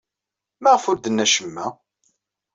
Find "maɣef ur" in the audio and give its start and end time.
0.61-0.97